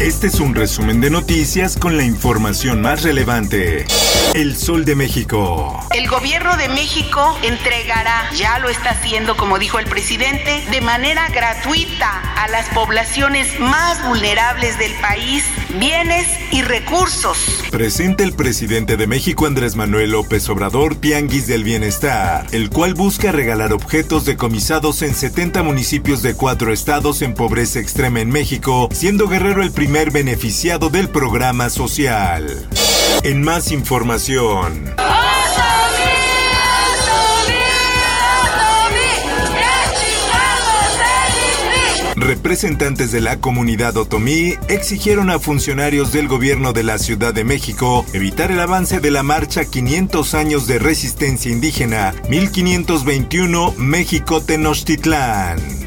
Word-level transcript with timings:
Este 0.00 0.28
es 0.28 0.38
un 0.38 0.54
resumen 0.54 1.00
de 1.00 1.10
noticias 1.10 1.76
con 1.76 1.96
la 1.96 2.04
información 2.04 2.80
más 2.80 3.02
relevante. 3.02 3.84
El 4.32 4.56
Sol 4.56 4.84
de 4.84 4.94
México. 4.94 5.84
El 5.90 6.06
gobierno 6.06 6.56
de 6.56 6.68
México 6.68 7.36
entregará, 7.42 8.30
ya 8.32 8.60
lo 8.60 8.68
está 8.68 8.90
haciendo 8.90 9.36
como 9.36 9.58
dijo 9.58 9.80
el 9.80 9.86
presidente, 9.86 10.62
de 10.70 10.80
manera 10.80 11.28
gratuita 11.30 12.10
a 12.36 12.46
las 12.46 12.68
poblaciones 12.68 13.58
más 13.58 14.06
vulnerables 14.06 14.78
del 14.78 14.92
país 15.00 15.44
bienes 15.80 16.28
y 16.52 16.62
recursos. 16.62 17.36
Presenta 17.70 18.22
el 18.22 18.32
presidente 18.32 18.96
de 18.96 19.06
México 19.06 19.46
Andrés 19.46 19.76
Manuel 19.76 20.12
López 20.12 20.48
Obrador 20.48 20.94
Tianguis 20.94 21.46
del 21.46 21.64
Bienestar, 21.64 22.46
el 22.52 22.70
cual 22.70 22.94
busca 22.94 23.32
regalar 23.32 23.72
objetos 23.72 24.24
decomisados 24.24 25.02
en 25.02 25.14
70 25.14 25.62
municipios 25.62 26.22
de 26.22 26.34
cuatro 26.34 26.72
estados 26.72 27.20
en 27.20 27.34
pobreza 27.34 27.80
extrema 27.80 28.20
en 28.20 28.30
México, 28.30 28.88
siendo 28.92 29.28
Guerrero 29.28 29.62
el 29.62 29.72
primer 29.72 29.87
beneficiado 29.88 30.90
del 30.90 31.08
programa 31.08 31.70
social. 31.70 32.68
En 33.22 33.42
más 33.42 33.72
información. 33.72 34.94
Representantes 42.16 43.12
de 43.12 43.22
la 43.22 43.40
comunidad 43.40 43.96
otomí 43.96 44.54
exigieron 44.68 45.30
a 45.30 45.38
funcionarios 45.38 46.12
del 46.12 46.28
gobierno 46.28 46.74
de 46.74 46.82
la 46.82 46.98
Ciudad 46.98 47.32
de 47.32 47.44
México 47.44 48.04
evitar 48.12 48.50
el 48.50 48.60
avance 48.60 49.00
de 49.00 49.10
la 49.10 49.22
marcha 49.22 49.64
500 49.64 50.34
años 50.34 50.66
de 50.66 50.78
resistencia 50.78 51.50
indígena 51.50 52.14
1521 52.28 53.74
México 53.78 54.42
Tenochtitlán. 54.42 55.77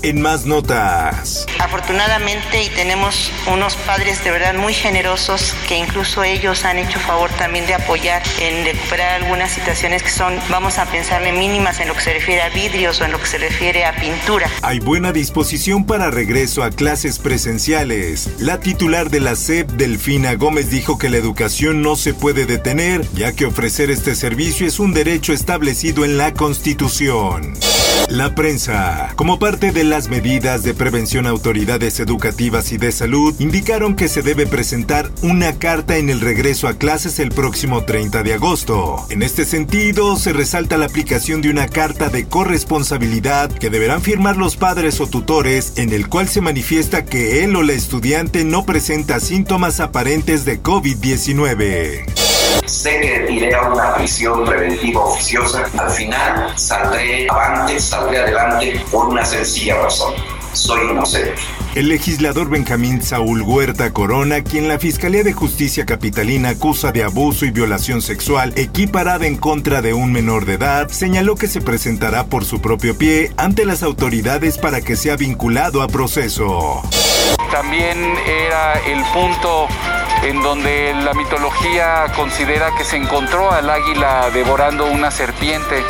En 0.00 0.20
más 0.22 0.46
notas. 0.46 1.46
Afortunadamente 1.60 2.62
y 2.62 2.68
tenemos 2.70 3.30
unos 3.46 3.76
padres 3.76 4.24
de 4.24 4.30
verdad 4.30 4.54
muy 4.54 4.72
generosos 4.74 5.54
que 5.68 5.76
incluso 5.76 6.24
ellos 6.24 6.64
han 6.64 6.78
hecho 6.78 6.98
favor 7.00 7.30
también 7.42 7.66
de 7.66 7.74
apoyar 7.74 8.22
en 8.40 8.64
recuperar 8.64 9.20
algunas 9.20 9.50
situaciones 9.50 10.04
que 10.04 10.10
son, 10.10 10.32
vamos 10.48 10.78
a 10.78 10.86
pensarle, 10.86 11.32
mínimas 11.32 11.80
en 11.80 11.88
lo 11.88 11.94
que 11.94 12.00
se 12.00 12.12
refiere 12.12 12.40
a 12.40 12.50
vidrios 12.50 13.00
o 13.00 13.04
en 13.04 13.10
lo 13.10 13.18
que 13.18 13.26
se 13.26 13.36
refiere 13.36 13.84
a 13.84 13.96
pintura. 13.96 14.48
Hay 14.62 14.78
buena 14.78 15.10
disposición 15.10 15.84
para 15.84 16.12
regreso 16.12 16.62
a 16.62 16.70
clases 16.70 17.18
presenciales. 17.18 18.30
La 18.38 18.60
titular 18.60 19.10
de 19.10 19.18
la 19.18 19.34
SEP, 19.34 19.70
Delfina 19.72 20.34
Gómez, 20.34 20.70
dijo 20.70 20.98
que 20.98 21.10
la 21.10 21.16
educación 21.16 21.82
no 21.82 21.96
se 21.96 22.14
puede 22.14 22.46
detener, 22.46 23.04
ya 23.12 23.32
que 23.32 23.46
ofrecer 23.46 23.90
este 23.90 24.14
servicio 24.14 24.64
es 24.64 24.78
un 24.78 24.94
derecho 24.94 25.32
establecido 25.32 26.04
en 26.04 26.18
la 26.18 26.34
Constitución. 26.34 27.54
La 28.08 28.34
prensa, 28.34 29.12
como 29.16 29.38
parte 29.38 29.72
de 29.72 29.84
las 29.84 30.08
medidas 30.08 30.62
de 30.62 30.74
prevención, 30.74 31.26
autoridades 31.26 31.98
educativas 31.98 32.72
y 32.72 32.76
de 32.76 32.92
salud 32.92 33.34
indicaron 33.38 33.96
que 33.96 34.08
se 34.08 34.22
debe 34.22 34.46
presentar 34.46 35.10
una 35.22 35.58
carta 35.58 35.96
en 35.96 36.10
el 36.10 36.20
regreso 36.20 36.68
a 36.68 36.74
clases 36.74 37.18
el 37.20 37.30
próximo 37.32 37.84
30 37.84 38.22
de 38.22 38.34
agosto. 38.34 39.04
En 39.10 39.22
este 39.22 39.44
sentido, 39.44 40.16
se 40.16 40.32
resalta 40.32 40.76
la 40.76 40.86
aplicación 40.86 41.42
de 41.42 41.50
una 41.50 41.68
carta 41.68 42.08
de 42.08 42.26
corresponsabilidad 42.26 43.50
que 43.50 43.70
deberán 43.70 44.02
firmar 44.02 44.36
los 44.36 44.56
padres 44.56 45.00
o 45.00 45.06
tutores 45.06 45.74
en 45.76 45.92
el 45.92 46.08
cual 46.08 46.28
se 46.28 46.40
manifiesta 46.40 47.04
que 47.04 47.44
él 47.44 47.56
o 47.56 47.62
la 47.62 47.72
estudiante 47.72 48.44
no 48.44 48.64
presenta 48.64 49.20
síntomas 49.20 49.80
aparentes 49.80 50.44
de 50.44 50.62
COVID-19. 50.62 52.04
Sé 52.66 53.00
que 53.00 53.32
iré 53.32 53.54
a 53.54 53.62
una 53.62 53.94
prisión 53.94 54.44
preventiva 54.44 55.04
oficiosa. 55.04 55.64
Al 55.78 55.90
final 55.90 56.52
saldré 56.56 57.26
avante, 57.28 57.80
saldré 57.80 58.18
adelante 58.18 58.80
por 58.90 59.08
una 59.08 59.24
sencilla 59.24 59.82
razón. 59.82 60.14
Soy 60.52 60.90
inocente. 60.90 61.34
El 61.74 61.88
legislador 61.88 62.50
Benjamín 62.50 63.00
Saúl 63.00 63.40
Huerta 63.40 63.94
Corona, 63.94 64.44
quien 64.44 64.68
la 64.68 64.78
Fiscalía 64.78 65.24
de 65.24 65.32
Justicia 65.32 65.86
Capitalina 65.86 66.50
acusa 66.50 66.92
de 66.92 67.02
abuso 67.02 67.46
y 67.46 67.50
violación 67.50 68.02
sexual 68.02 68.52
equiparada 68.56 69.26
en 69.26 69.38
contra 69.38 69.80
de 69.80 69.94
un 69.94 70.12
menor 70.12 70.44
de 70.44 70.54
edad, 70.54 70.88
señaló 70.88 71.34
que 71.34 71.46
se 71.46 71.62
presentará 71.62 72.24
por 72.24 72.44
su 72.44 72.60
propio 72.60 72.98
pie 72.98 73.32
ante 73.38 73.64
las 73.64 73.82
autoridades 73.82 74.58
para 74.58 74.82
que 74.82 74.96
sea 74.96 75.16
vinculado 75.16 75.80
a 75.80 75.88
proceso. 75.88 76.82
También 77.50 77.96
era 78.26 78.74
el 78.80 79.02
punto 79.14 79.66
en 80.22 80.40
donde 80.40 80.94
la 80.94 81.14
mitología 81.14 82.04
considera 82.14 82.70
que 82.76 82.84
se 82.84 82.96
encontró 82.96 83.50
al 83.50 83.68
águila 83.68 84.30
devorando 84.32 84.86
una 84.86 85.10
serpiente 85.10 85.82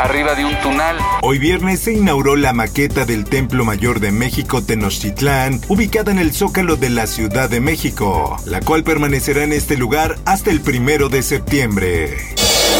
arriba 0.00 0.34
de 0.34 0.44
un 0.44 0.54
tunal. 0.60 0.96
Hoy 1.22 1.38
viernes 1.38 1.80
se 1.80 1.92
inauguró 1.92 2.36
la 2.36 2.52
maqueta 2.52 3.04
del 3.04 3.24
Templo 3.24 3.64
Mayor 3.64 4.00
de 4.00 4.12
México 4.12 4.62
Tenochtitlán, 4.62 5.60
ubicada 5.68 6.12
en 6.12 6.18
el 6.18 6.32
Zócalo 6.32 6.76
de 6.76 6.90
la 6.90 7.06
Ciudad 7.06 7.50
de 7.50 7.60
México, 7.60 8.36
la 8.46 8.60
cual 8.60 8.84
permanecerá 8.84 9.42
en 9.42 9.52
este 9.52 9.76
lugar 9.76 10.18
hasta 10.24 10.50
el 10.50 10.60
primero 10.60 11.08
de 11.08 11.22
septiembre. 11.22 12.16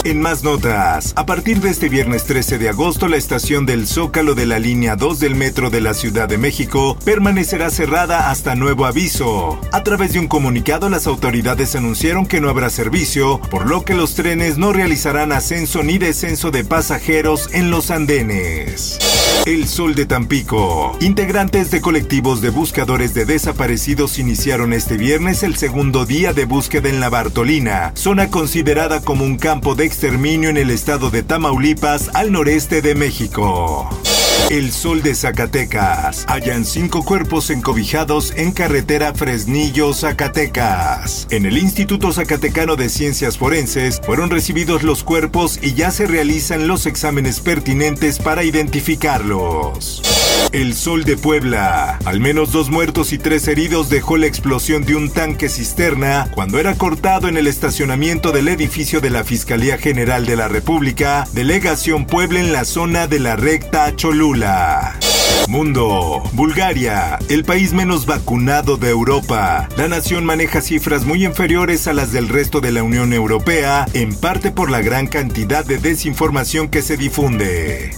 En 0.02 0.22
más 0.22 0.42
notas, 0.42 1.12
a 1.14 1.26
partir 1.26 1.60
de 1.60 1.68
este 1.68 1.90
viernes 1.90 2.24
13 2.24 2.56
de 2.56 2.70
agosto, 2.70 3.06
la 3.06 3.18
estación 3.18 3.66
del 3.66 3.86
Zócalo 3.86 4.34
de 4.34 4.46
la 4.46 4.58
línea 4.58 4.96
2 4.96 5.20
del 5.20 5.34
metro 5.34 5.68
de 5.68 5.82
la 5.82 5.92
Ciudad 5.92 6.26
de 6.26 6.38
México 6.38 6.96
permanecerá 7.04 7.68
cerrada 7.68 8.30
hasta 8.30 8.54
nuevo 8.54 8.86
aviso. 8.86 9.60
A 9.72 9.82
través 9.82 10.14
de 10.14 10.18
un 10.18 10.26
comunicado, 10.26 10.88
las 10.88 11.06
autoridades 11.06 11.76
anunciaron 11.76 12.24
que 12.24 12.40
no 12.40 12.48
habrá 12.48 12.70
servicio, 12.70 13.42
por 13.50 13.68
lo 13.68 13.84
que 13.84 13.92
los 13.92 14.14
trenes 14.14 14.56
no 14.56 14.72
realizarán 14.72 15.32
ascenso 15.32 15.82
ni 15.82 15.98
descenso 15.98 16.50
de 16.50 16.64
pasajeros 16.64 17.50
en 17.52 17.70
los 17.70 17.90
andenes. 17.90 18.98
El 19.44 19.66
Sol 19.66 19.94
de 19.94 20.06
Tampico. 20.06 20.96
Integrantes 21.00 21.70
de 21.70 21.80
colectivos 21.80 22.40
de 22.40 22.50
buscadores 22.50 23.14
de 23.14 23.24
desaparecidos 23.24 24.18
iniciaron 24.18 24.72
este 24.72 24.96
viernes 24.96 25.42
el 25.42 25.56
segundo 25.56 26.04
día 26.04 26.32
de 26.32 26.44
búsqueda 26.44 26.88
en 26.88 27.00
la 27.00 27.08
Bartolina, 27.08 27.92
zona 27.94 28.30
considerada 28.30 29.00
como 29.00 29.24
un 29.24 29.38
campo 29.38 29.74
de 29.74 29.89
exterminio 29.90 30.50
en 30.50 30.56
el 30.56 30.70
estado 30.70 31.10
de 31.10 31.24
Tamaulipas 31.24 32.10
al 32.14 32.30
noreste 32.30 32.80
de 32.80 32.94
México. 32.94 33.90
El 34.48 34.70
Sol 34.70 35.02
de 35.02 35.16
Zacatecas. 35.16 36.24
Hallan 36.28 36.64
cinco 36.64 37.04
cuerpos 37.04 37.50
encobijados 37.50 38.32
en 38.36 38.52
carretera 38.52 39.12
Fresnillo, 39.14 39.92
Zacatecas. 39.92 41.26
En 41.30 41.44
el 41.44 41.58
Instituto 41.58 42.12
Zacatecano 42.12 42.76
de 42.76 42.88
Ciencias 42.88 43.36
Forenses 43.36 44.00
fueron 44.00 44.30
recibidos 44.30 44.84
los 44.84 45.02
cuerpos 45.02 45.58
y 45.60 45.74
ya 45.74 45.90
se 45.90 46.06
realizan 46.06 46.68
los 46.68 46.86
exámenes 46.86 47.40
pertinentes 47.40 48.20
para 48.20 48.44
identificarlos. 48.44 50.19
El 50.52 50.74
Sol 50.74 51.04
de 51.04 51.16
Puebla. 51.16 51.98
Al 52.04 52.18
menos 52.18 52.50
dos 52.50 52.70
muertos 52.70 53.12
y 53.12 53.18
tres 53.18 53.46
heridos 53.46 53.88
dejó 53.88 54.16
la 54.16 54.26
explosión 54.26 54.84
de 54.84 54.96
un 54.96 55.10
tanque 55.10 55.48
cisterna 55.48 56.28
cuando 56.34 56.58
era 56.58 56.74
cortado 56.74 57.28
en 57.28 57.36
el 57.36 57.46
estacionamiento 57.46 58.32
del 58.32 58.48
edificio 58.48 59.00
de 59.00 59.10
la 59.10 59.22
Fiscalía 59.22 59.78
General 59.78 60.26
de 60.26 60.36
la 60.36 60.48
República, 60.48 61.26
Delegación 61.32 62.04
Puebla 62.04 62.40
en 62.40 62.52
la 62.52 62.64
zona 62.64 63.06
de 63.06 63.20
la 63.20 63.36
recta 63.36 63.94
Cholula. 63.94 64.98
Mundo. 65.48 66.22
Bulgaria, 66.32 67.18
el 67.28 67.44
país 67.44 67.72
menos 67.72 68.06
vacunado 68.06 68.76
de 68.76 68.90
Europa. 68.90 69.68
La 69.76 69.88
nación 69.88 70.24
maneja 70.24 70.60
cifras 70.60 71.04
muy 71.04 71.24
inferiores 71.24 71.86
a 71.86 71.92
las 71.92 72.12
del 72.12 72.28
resto 72.28 72.60
de 72.60 72.72
la 72.72 72.82
Unión 72.82 73.12
Europea, 73.12 73.86
en 73.94 74.14
parte 74.14 74.50
por 74.50 74.70
la 74.70 74.80
gran 74.80 75.06
cantidad 75.06 75.64
de 75.64 75.78
desinformación 75.78 76.68
que 76.68 76.82
se 76.82 76.96
difunde. 76.96 77.92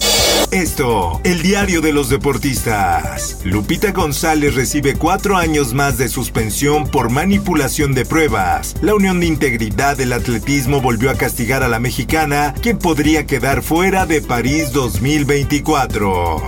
Esto, 0.53 1.19
el 1.23 1.41
diario 1.41 1.81
de 1.81 1.91
los 1.91 2.09
deportistas. 2.09 3.39
Lupita 3.43 3.91
González 3.91 4.53
recibe 4.53 4.93
cuatro 4.93 5.35
años 5.35 5.73
más 5.73 5.97
de 5.97 6.07
suspensión 6.07 6.87
por 6.87 7.09
manipulación 7.09 7.95
de 7.95 8.05
pruebas. 8.05 8.75
La 8.83 8.93
Unión 8.93 9.19
de 9.19 9.25
Integridad 9.25 9.97
del 9.97 10.13
Atletismo 10.13 10.79
volvió 10.79 11.09
a 11.09 11.15
castigar 11.15 11.63
a 11.63 11.67
la 11.67 11.79
mexicana, 11.79 12.53
quien 12.61 12.77
podría 12.77 13.25
quedar 13.25 13.63
fuera 13.63 14.05
de 14.05 14.21
París 14.21 14.71
2024. 14.73 16.43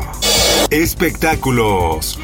Espectáculos. 0.70 2.20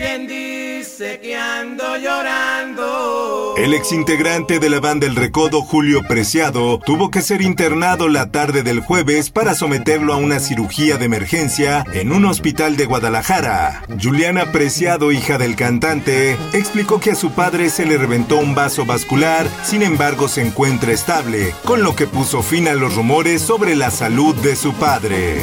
El 3.62 3.76
exintegrante 3.76 4.58
de 4.58 4.72
la 4.72 4.80
banda 4.80 5.06
El 5.06 5.16
Recodo, 5.16 5.62
Julio 5.62 6.02
Preciado, 6.08 6.80
tuvo 6.80 7.12
que 7.12 7.22
ser 7.22 7.44
internado 7.44 8.10
la 8.10 8.32
tarde 8.32 8.64
del 8.64 8.80
jueves 8.80 9.30
para 9.30 9.54
someterlo 9.54 10.16
a 10.16 10.18
una 10.18 10.40
cirugía 10.40 10.98
de 10.98 11.06
emergencia 11.06 11.86
en 11.94 12.12
un 12.12 12.26
hospital 12.26 12.76
de 12.76 12.86
Guadalajara. 12.86 13.84
Juliana 14.02 14.52
Preciado, 14.52 15.12
hija 15.12 15.38
del 15.38 15.56
cantante, 15.56 16.40
explicó 16.54 17.00
que 17.00 17.12
a 17.12 17.16
su 17.16 17.34
padre 17.34 17.70
se 17.70 17.86
le 17.86 18.00
reventó 18.00 18.40
un 18.40 18.56
vaso 18.56 18.84
vascular, 18.84 19.48
sin 19.64 19.84
embargo 19.84 20.28
se 20.28 20.42
encuentra 20.42 20.92
estable, 20.92 21.54
con 21.64 21.84
lo 21.84 21.96
que 21.96 22.08
puso 22.08 22.42
fin 22.42 22.68
a 22.68 22.74
los 22.74 22.96
rumores 22.96 23.44
sobre 23.44 23.76
la 23.76 23.92
salud 23.92 24.34
de 24.38 24.56
su 24.56 24.74
padre. 24.74 25.40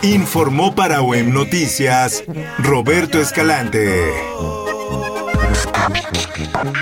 Informó 0.00 0.74
para 0.74 1.02
OEM 1.02 1.34
Noticias 1.34 2.24
Roberto 2.58 3.20
Escalante. 3.20 4.08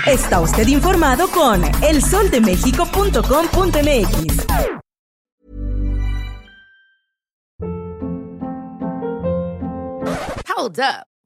Está 0.07 0.39
usted 0.39 0.67
informado 0.67 1.27
con 1.29 1.61
elsoldemexico.com.mx. 1.81 4.45
Hold 10.55 10.79
up. 10.79 11.05